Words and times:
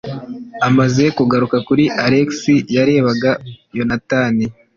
Amaze 0.67 1.03
kugaruka 1.17 1.57
kuri 1.67 1.83
Alex, 2.05 2.29
yarebaga 2.75 3.31
Yonatani. 3.77 4.45